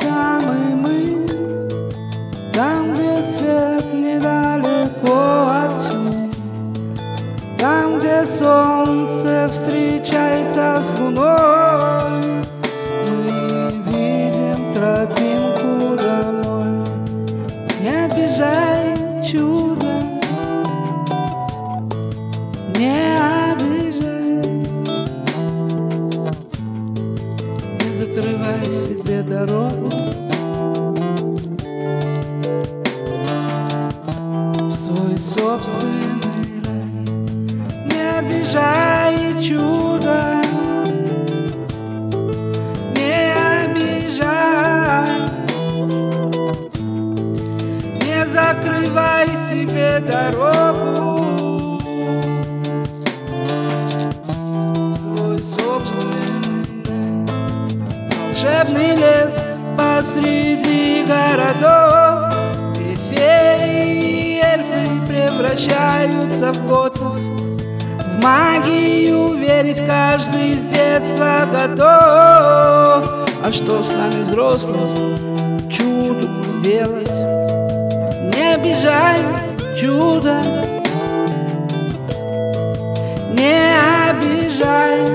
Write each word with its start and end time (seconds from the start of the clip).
там 0.00 0.40
и 0.40 0.74
мы, 0.74 1.26
там, 2.50 2.94
где 2.94 3.22
свет 3.22 3.92
недалеко 3.92 5.48
от 5.50 5.76
тьмы, 5.76 6.30
там, 7.58 7.98
где 7.98 8.24
солнце 8.24 9.48
встречается 9.50 10.80
с 10.82 10.98
луной, 10.98 12.22
мы 13.10 13.68
видим 13.86 14.72
тропинку 14.72 15.94
домой. 16.02 16.84
Не 17.82 18.06
обижай 18.06 18.96
чудо. 19.22 19.79
Дорогу. 50.30 51.78
Свой 54.96 55.38
собственный 55.38 57.26
волшебный 58.10 58.96
лес 58.96 59.34
посреди 59.76 61.04
городов. 61.04 62.34
И 62.78 62.94
феи 62.94 63.98
и 63.98 64.40
эльфы 64.42 64.84
превращаются 65.06 66.52
в 66.52 66.68
готов 66.68 67.18
В 67.98 68.22
магию 68.22 69.34
верить 69.34 69.84
каждый 69.86 70.54
с 70.54 70.62
детства 70.74 71.46
готов. 71.50 73.28
А 73.42 73.50
что 73.52 73.82
с 73.82 73.90
нами 73.90 74.22
взрослым 74.24 75.39
чудо. 79.80 80.42
Не 83.32 83.78
обижай. 84.10 85.06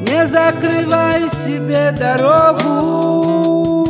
Не 0.00 0.26
закрывай 0.26 1.28
себе 1.28 1.92
дорогу. 1.98 3.84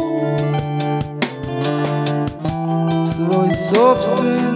В 3.05 3.09
свой 3.17 3.51
собственный 3.53 4.54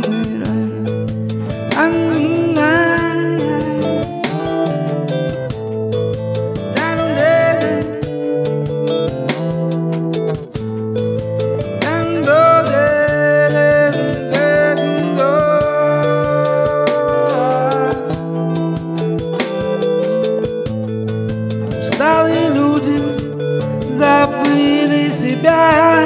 себя 25.19 26.05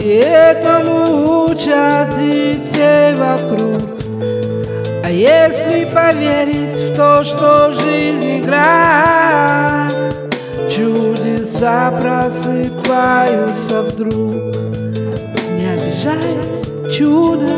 И 0.00 0.08
этому 0.08 1.44
учат 1.44 2.08
детей 2.18 3.14
вокруг. 3.14 3.80
А 5.04 5.10
если 5.10 5.84
поверить 5.84 6.76
в 6.76 6.96
то, 6.96 7.22
что 7.22 7.72
жизнь 7.72 8.40
игра 8.40 9.88
Чудеса 10.68 11.92
просыпаются 12.00 13.82
вдруг. 13.82 14.32
Не 15.56 15.66
обижай 15.74 16.38
чудо 16.90 17.48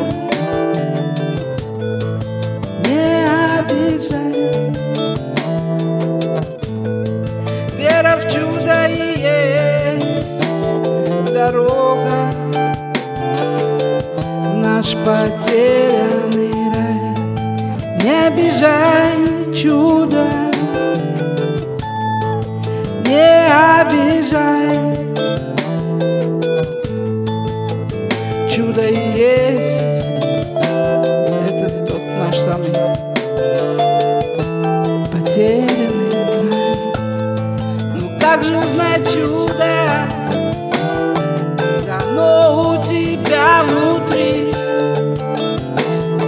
как 38.35 38.43
же 38.43 38.59
узнать 38.59 39.15
чудо? 39.15 40.09
Оно 42.01 42.73
у 42.73 42.83
тебя 42.83 43.63
внутри 43.63 44.51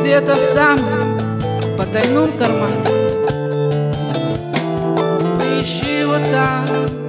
Где-то 0.00 0.37
в 0.37 0.41
самом 0.41 1.19
потайном 1.77 2.31
кармане 2.39 2.84
Ищи 5.61 6.03
его 6.03 6.19
там 6.31 7.06